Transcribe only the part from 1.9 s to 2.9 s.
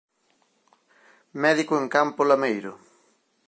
Campo Lameiro.